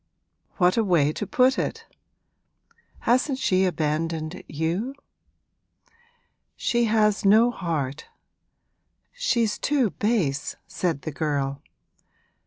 What 0.57 0.77
a 0.77 0.83
way 0.83 1.13
to 1.13 1.27
put 1.27 1.59
it! 1.59 1.85
Hasn't 3.01 3.37
she 3.37 3.65
abandoned 3.65 4.43
you?' 4.47 4.95
'She 6.55 6.85
has 6.85 7.23
no 7.23 7.51
heart 7.51 8.07
she's 9.13 9.59
too 9.59 9.91
base!' 9.91 10.55
said 10.65 11.03
the 11.03 11.11
girl. 11.11 11.61